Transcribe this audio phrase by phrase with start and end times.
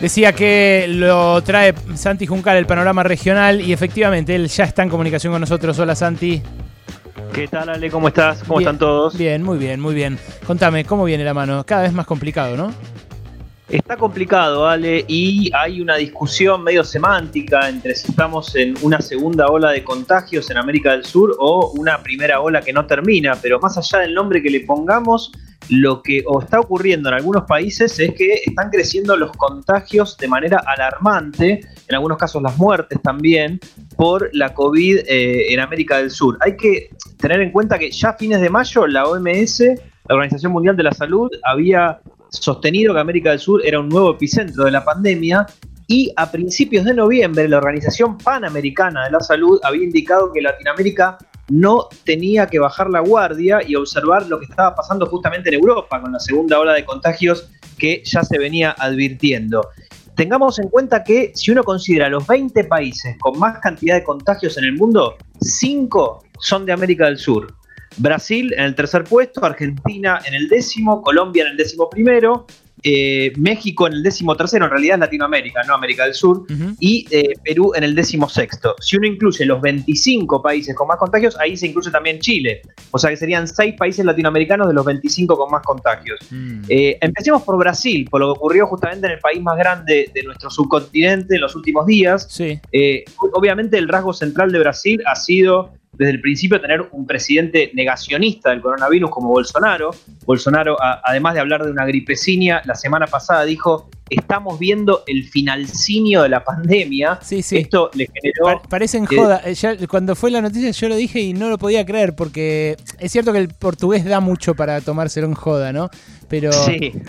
[0.00, 4.88] Decía que lo trae Santi Juncal, el panorama regional, y efectivamente él ya está en
[4.88, 5.78] comunicación con nosotros.
[5.78, 6.40] Hola Santi.
[7.34, 7.90] ¿Qué tal Ale?
[7.90, 8.42] ¿Cómo estás?
[8.44, 9.16] ¿Cómo están todos?
[9.16, 10.18] Bien, muy bien, muy bien.
[10.46, 11.64] Contame, ¿cómo viene la mano?
[11.66, 12.72] Cada vez más complicado, ¿no?
[13.68, 19.46] Está complicado, Ale, y hay una discusión medio semántica entre si estamos en una segunda
[19.48, 23.60] ola de contagios en América del Sur o una primera ola que no termina, pero
[23.60, 25.30] más allá del nombre que le pongamos,
[25.70, 30.62] lo que está ocurriendo en algunos países es que están creciendo los contagios de manera
[30.66, 33.60] alarmante, en algunos casos las muertes también,
[33.96, 36.36] por la COVID eh, en América del Sur.
[36.40, 40.52] Hay que tener en cuenta que ya a fines de mayo la OMS, la Organización
[40.52, 44.72] Mundial de la Salud, había sostenido que América del Sur era un nuevo epicentro de
[44.72, 45.46] la pandemia
[45.90, 51.18] y a principios de noviembre la Organización Panamericana de la Salud había indicado que Latinoamérica
[51.48, 56.00] no tenía que bajar la guardia y observar lo que estaba pasando justamente en Europa
[56.00, 59.68] con la segunda ola de contagios que ya se venía advirtiendo.
[60.14, 64.56] Tengamos en cuenta que si uno considera los 20 países con más cantidad de contagios
[64.58, 67.52] en el mundo, 5 son de América del Sur.
[67.96, 72.46] Brasil en el tercer puesto, Argentina en el décimo, Colombia en el décimo primero,
[72.82, 76.46] eh, México en el décimo tercero, en realidad es Latinoamérica, no América del Sur,
[76.78, 78.74] y eh, Perú en el décimo sexto.
[78.80, 82.62] Si uno incluye los 25 países con más contagios, ahí se incluye también Chile.
[82.90, 86.18] O sea que serían 6 países latinoamericanos de los 25 con más contagios.
[86.30, 86.62] Mm.
[86.68, 90.22] Eh, empecemos por Brasil, por lo que ocurrió justamente en el país más grande de
[90.22, 92.28] nuestro subcontinente en los últimos días.
[93.32, 98.48] obviamente el rasgo central de Brasil ha sido desde el principio tener un presidente negacionista
[98.48, 99.90] del coronavirus como Bolsonaro.
[100.24, 106.22] Bolsonaro, además de hablar de una gripecinia, la semana pasada dijo, estamos viendo el finalcinio
[106.22, 107.18] de la pandemia.
[107.22, 107.58] Sí, sí.
[107.58, 108.60] Esto le generó...
[108.68, 109.40] parecen joda.
[109.44, 113.12] Eh, cuando fue la noticia yo lo dije y no lo podía creer porque es
[113.12, 115.90] cierto que el portugués da mucho para tomárselo en joda, ¿no?
[116.28, 116.50] Pero,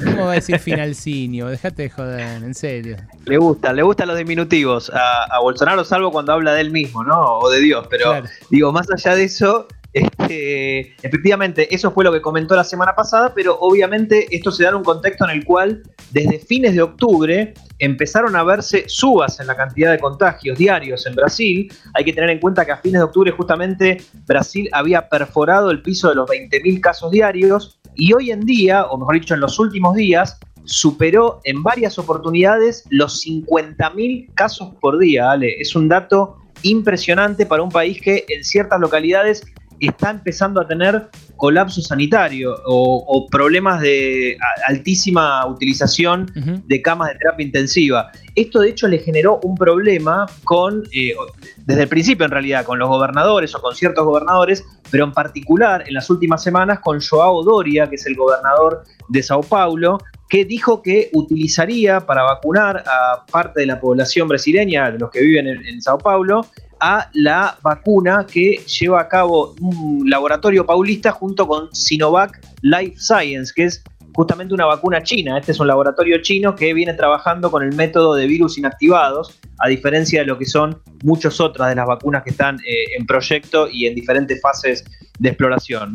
[0.04, 1.48] ¿cómo va a decir finalcinio?
[1.48, 2.98] Dejate de joder, en serio.
[3.26, 7.38] Le gusta, le gustan los diminutivos a, Bolsonaro, salvo cuando habla de él mismo, ¿no?
[7.40, 7.86] O de Dios.
[7.90, 12.96] Pero digo, más allá de eso, este, efectivamente, eso fue lo que comentó la semana
[12.96, 16.82] pasada, pero obviamente esto se da en un contexto en el cual desde fines de
[16.82, 21.74] octubre empezaron a verse subas en la cantidad de contagios diarios en Brasil.
[21.94, 25.82] Hay que tener en cuenta que a fines de octubre justamente Brasil había perforado el
[25.82, 29.60] piso de los 20.000 casos diarios y hoy en día, o mejor dicho en los
[29.60, 35.60] últimos días, superó en varias oportunidades los 50.000 casos por día, Ale.
[35.60, 39.44] Es un dato impresionante para un país que en ciertas localidades
[39.88, 44.38] está empezando a tener colapso sanitario o, problemas de
[44.68, 46.32] altísima utilización
[46.66, 48.12] de camas de terapia intensiva.
[48.36, 51.14] Esto de hecho le generó un problema con, eh,
[51.58, 55.84] desde el principio en realidad, con los gobernadores o con ciertos gobernadores, pero en particular
[55.88, 59.98] en las últimas semanas con Joao Doria, que es el gobernador de Sao Paulo,
[60.32, 65.46] que dijo que utilizaría para vacunar a parte de la población brasileña, los que viven
[65.46, 66.48] en Sao Paulo,
[66.80, 73.52] a la vacuna que lleva a cabo un laboratorio paulista junto con Sinovac Life Science,
[73.54, 73.84] que es
[74.16, 75.38] justamente una vacuna china.
[75.38, 79.68] Este es un laboratorio chino que viene trabajando con el método de virus inactivados, a
[79.68, 83.68] diferencia de lo que son muchas otras de las vacunas que están eh, en proyecto
[83.70, 84.86] y en diferentes fases
[85.20, 85.94] de exploración.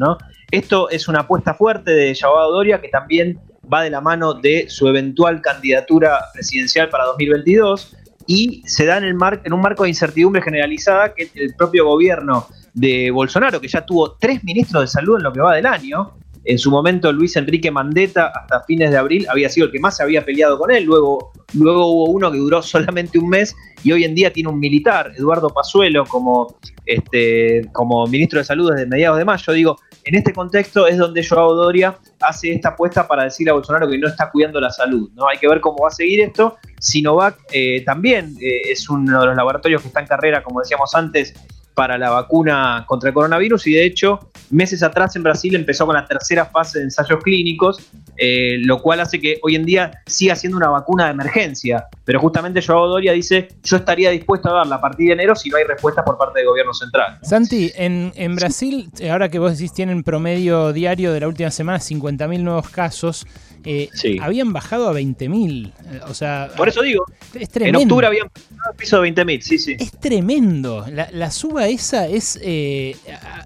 [0.51, 3.41] Esto es una apuesta fuerte de Joao Doria que también
[3.73, 7.97] va de la mano de su eventual candidatura presidencial para 2022
[8.27, 11.87] y se da en, el mar, en un marco de incertidumbre generalizada que el propio
[11.87, 15.67] gobierno de Bolsonaro, que ya tuvo tres ministros de salud en lo que va del
[15.67, 16.15] año,
[16.47, 19.97] en su momento Luis Enrique Mandetta hasta fines de abril había sido el que más
[19.97, 23.93] se había peleado con él, luego, luego hubo uno que duró solamente un mes y
[23.93, 28.87] hoy en día tiene un militar, Eduardo Pazuelo, como, este, como ministro de salud desde
[28.87, 29.53] mediados de mayo.
[29.53, 33.89] Digo, en este contexto es donde Joao Doria hace esta apuesta para decirle a Bolsonaro
[33.89, 35.11] que no está cuidando la salud.
[35.15, 35.29] ¿no?
[35.29, 36.57] Hay que ver cómo va a seguir esto.
[36.79, 40.95] Sinovac eh, también eh, es uno de los laboratorios que está en carrera, como decíamos
[40.95, 41.35] antes,
[41.75, 45.95] para la vacuna contra el coronavirus y de hecho meses atrás en Brasil empezó con
[45.95, 50.37] la tercera fase de ensayos clínicos, eh, lo cual hace que hoy en día siga
[50.37, 51.87] siendo una vacuna de emergencia.
[52.05, 55.51] Pero justamente Joao Doria dice, yo estaría dispuesto a darla a partir de enero si
[55.51, 57.19] no hay respuesta por parte del gobierno central.
[57.23, 62.41] Santi, en, Brasil, ahora que vos decís tienen promedio diario de la última semana 50.000
[62.41, 63.27] nuevos casos,
[63.67, 65.67] eh, habían bajado a 20.000.
[65.67, 67.05] Eh, o sea, por eso digo,
[67.35, 67.81] es tremendo.
[67.81, 69.77] en octubre habían bajado al piso de 20.000, sí, sí.
[69.79, 70.87] Es tremendo.
[71.13, 72.97] La, suba esa es eh,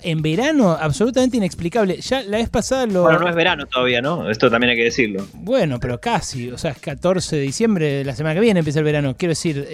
[0.02, 2.00] en verano absolutamente inexplicable.
[2.02, 3.02] Ya la vez pasada lo.
[3.02, 4.30] Bueno, no es verano todavía, ¿no?
[4.30, 5.26] Esto también hay que decirlo.
[5.32, 6.50] Bueno, pero casi.
[6.50, 9.16] O sea, es 14 de diciembre de la semana que viene empieza el verano.
[9.16, 9.66] Quiero decir,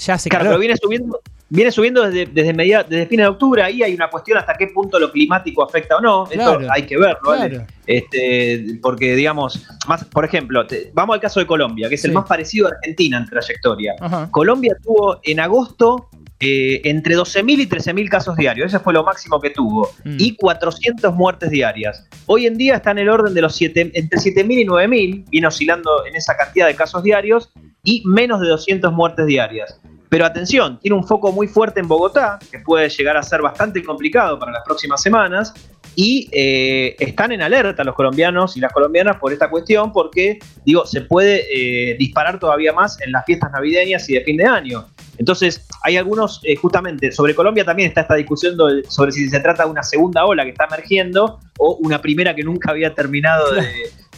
[0.00, 1.20] ya claro, pero viene subiendo,
[1.50, 4.68] viene subiendo desde, desde, media, desde fines de octubre, ahí hay una cuestión hasta qué
[4.68, 7.66] punto lo climático afecta o no, Esto hay que verlo, ¿vale?
[7.86, 10.64] Este, porque digamos, más, por ejemplo,
[10.94, 13.94] vamos al caso de Colombia, que es el más parecido a Argentina en trayectoria.
[14.30, 16.08] Colombia tuvo en agosto
[16.42, 20.16] eh, entre 12.000 y 13.000 casos diarios, ese fue lo máximo que tuvo, mm.
[20.18, 22.06] y 400 muertes diarias.
[22.24, 25.46] Hoy en día está en el orden de los 7, entre 7.000 y 9.000, viene
[25.46, 27.50] oscilando en esa cantidad de casos diarios,
[27.82, 29.80] y menos de 200 muertes diarias.
[30.10, 33.82] Pero atención, tiene un foco muy fuerte en Bogotá, que puede llegar a ser bastante
[33.82, 35.54] complicado para las próximas semanas,
[35.94, 40.84] y eh, están en alerta los colombianos y las colombianas por esta cuestión, porque, digo,
[40.84, 44.86] se puede eh, disparar todavía más en las fiestas navideñas y de fin de año.
[45.16, 48.56] Entonces, hay algunos, eh, justamente, sobre Colombia también está esta discusión
[48.88, 52.42] sobre si se trata de una segunda ola que está emergiendo o una primera que
[52.42, 53.46] nunca había terminado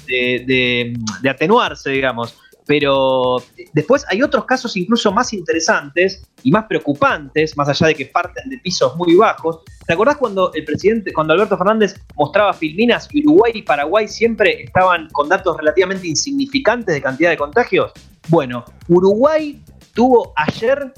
[0.06, 0.94] de,
[1.28, 2.36] atenuarse, digamos.
[2.66, 3.42] Pero
[3.72, 8.48] después hay otros casos incluso más interesantes y más preocupantes, más allá de que parten
[8.48, 9.60] de pisos muy bajos.
[9.86, 15.08] ¿Te acordás cuando el presidente, cuando Alberto Fernández mostraba Filminas, Uruguay y Paraguay siempre estaban
[15.10, 17.92] con datos relativamente insignificantes de cantidad de contagios?
[18.28, 19.62] Bueno, Uruguay
[19.94, 20.92] tuvo ayer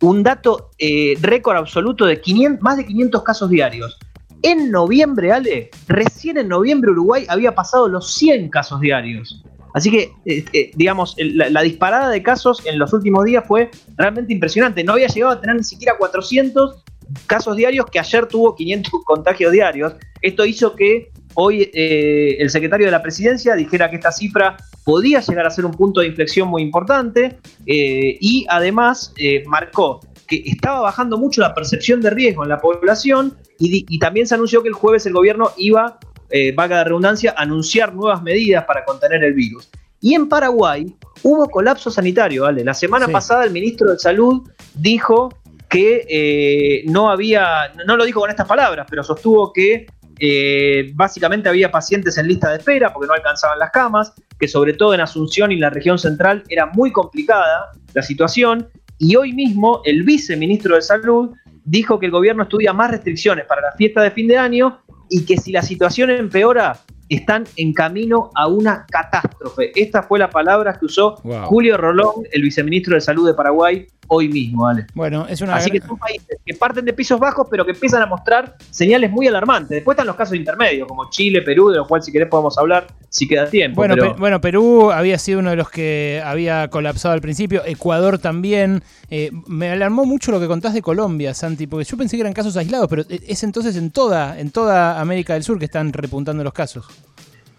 [0.00, 3.98] un dato eh, récord absoluto de 500, más de 500 casos diarios.
[4.42, 9.42] En noviembre, Ale, recién en noviembre Uruguay había pasado los 100 casos diarios.
[9.76, 14.32] Así que, eh, eh, digamos, la, disparada de casos en los últimos días fue realmente
[14.32, 14.82] impresionante.
[14.82, 16.82] No había llegado a tener ni siquiera 400
[17.26, 19.92] casos diarios que ayer tuvo 500 contagios diarios.
[20.22, 24.56] Esto hizo que hoy el secretario de la presidencia dijera que esta cifra
[24.86, 30.00] podía llegar a ser un punto de inflexión muy importante eh, y además eh, marcó
[30.28, 34.62] que estaba bajando mucho la percepción de riesgo en la población y, también se anunció
[34.62, 35.98] que el jueves el gobierno iba,
[36.30, 39.70] eh, vaga de redundancia, anunciar nuevas medidas para contener el virus.
[40.00, 42.62] Y en Paraguay hubo colapso sanitario, ¿vale?
[42.62, 44.42] La semana pasada el ministro de Salud
[44.74, 45.30] dijo
[45.68, 49.86] que no había, no lo dijo con estas palabras, pero sostuvo que
[50.18, 54.72] eh, básicamente había pacientes en lista de espera porque no alcanzaban las camas, que sobre
[54.72, 58.68] todo en Asunción y la región central era muy complicada la situación.
[58.98, 61.34] Y hoy mismo el viceministro de Salud
[61.64, 65.24] dijo que el gobierno estudia más restricciones para la fiesta de fin de año y
[65.24, 69.35] que si la situación empeora, están en camino a una catástrofe.
[69.74, 71.16] Esta fue la palabra que usó
[71.46, 74.66] Julio Rolón, el viceministro de Salud de Paraguay, hoy mismo.
[74.94, 78.02] Bueno, es una Así que son países que parten de pisos bajos, pero que empiezan
[78.02, 79.70] a mostrar señales muy alarmantes.
[79.70, 82.86] Después están los casos intermedios, como Chile, Perú, de los cuales si querés podemos hablar
[83.08, 83.76] si queda tiempo.
[83.76, 88.82] Bueno, bueno Perú había sido uno de los que había colapsado al principio, Ecuador también.
[89.10, 92.32] Eh, me alarmó mucho lo que contás de Colombia, Santi, porque yo pensé que eran
[92.32, 96.42] casos aislados, pero es entonces en toda, en toda América del Sur que están repuntando
[96.44, 96.86] los casos.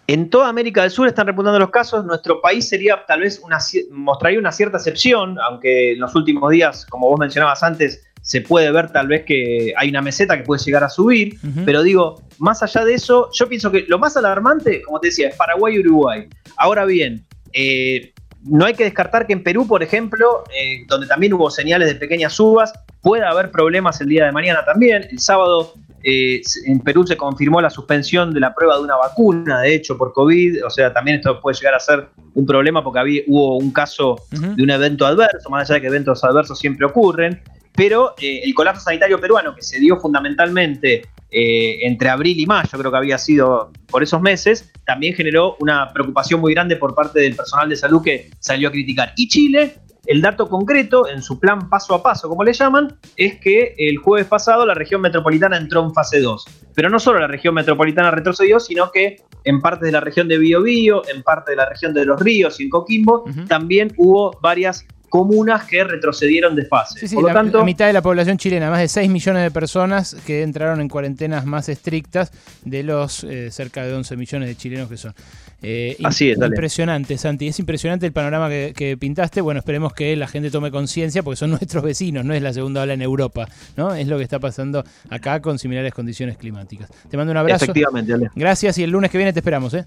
[0.09, 2.05] En toda América del Sur están repuntando los casos.
[2.05, 3.57] Nuestro país sería tal vez una,
[3.91, 8.71] mostraría una cierta excepción, aunque en los últimos días, como vos mencionabas antes, se puede
[8.71, 11.37] ver tal vez que hay una meseta que puede llegar a subir.
[11.65, 15.27] Pero digo, más allá de eso, yo pienso que lo más alarmante, como te decía,
[15.27, 16.29] es Paraguay y Uruguay.
[16.55, 18.13] Ahora bien, eh,
[18.43, 21.95] no hay que descartar que en Perú, por ejemplo, eh, donde también hubo señales de
[21.95, 22.71] pequeñas subas,
[23.01, 25.05] pueda haber problemas el día de mañana también.
[25.09, 25.73] El sábado
[26.09, 29.97] eh, en Perú se confirmó la suspensión de la prueba de una vacuna, de hecho,
[29.97, 30.65] por COVID.
[30.65, 34.15] O sea, también esto puede llegar a ser un problema porque había, hubo un caso
[34.31, 37.41] de un evento adverso, más allá de que eventos adversos siempre ocurren.
[37.75, 42.69] Pero eh, el colapso sanitario peruano, que se dio fundamentalmente eh, entre abril y mayo,
[42.71, 47.19] creo que había sido por esos meses, también generó una preocupación muy grande por parte
[47.19, 49.11] del personal de salud que salió a criticar.
[49.17, 49.75] Y Chile
[50.07, 53.97] el dato concreto, en su plan paso a paso, como le llaman, es que el
[53.97, 56.45] jueves pasado la región metropolitana entró en fase 2.
[56.73, 60.37] Pero no solo la región metropolitana retrocedió, sino que en parte de la región de
[60.37, 64.85] Biobío, en parte de la región de Los Ríos y en Coquimbo, también hubo varias
[65.09, 66.99] comunas que retrocedieron de fase.
[66.99, 69.43] Sí, sí, Por lo tanto, la mitad de la población chilena, más de 6 millones
[69.43, 72.31] de personas que entraron en cuarentenas más estrictas
[72.63, 75.13] de los eh, cerca de 11 millones de chilenos que son.
[75.61, 77.47] Eh, Así es, Impresionante, Santi.
[77.47, 79.41] Es impresionante el panorama que, pintaste.
[79.41, 82.81] Bueno, esperemos que la gente tome conciencia porque son nuestros vecinos, no es la segunda
[82.81, 83.93] ola en Europa, ¿no?
[83.93, 86.89] Es lo que está pasando acá con similares condiciones climáticas.
[87.09, 87.65] Te mando un abrazo.
[87.65, 89.85] Efectivamente, Gracias y el lunes que viene te esperamos, ¿eh?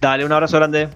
[0.00, 0.88] Dale, un abrazo grande.